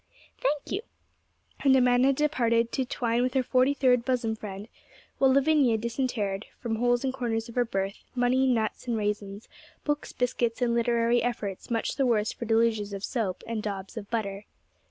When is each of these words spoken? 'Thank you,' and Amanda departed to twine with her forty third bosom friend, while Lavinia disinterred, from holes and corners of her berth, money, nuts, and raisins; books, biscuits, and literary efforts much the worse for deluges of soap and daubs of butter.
'Thank 0.39 0.71
you,' 0.71 0.81
and 1.59 1.75
Amanda 1.75 2.11
departed 2.11 2.71
to 2.71 2.85
twine 2.85 3.21
with 3.21 3.35
her 3.35 3.43
forty 3.43 3.75
third 3.75 4.03
bosom 4.03 4.35
friend, 4.35 4.67
while 5.19 5.31
Lavinia 5.31 5.77
disinterred, 5.77 6.47
from 6.59 6.77
holes 6.77 7.03
and 7.03 7.13
corners 7.13 7.47
of 7.47 7.53
her 7.53 7.65
berth, 7.65 8.03
money, 8.15 8.47
nuts, 8.47 8.87
and 8.87 8.97
raisins; 8.97 9.47
books, 9.83 10.11
biscuits, 10.11 10.59
and 10.59 10.73
literary 10.73 11.21
efforts 11.21 11.69
much 11.69 11.97
the 11.97 12.05
worse 12.07 12.31
for 12.31 12.45
deluges 12.45 12.93
of 12.93 13.03
soap 13.03 13.43
and 13.45 13.61
daubs 13.61 13.95
of 13.95 14.09
butter. 14.09 14.45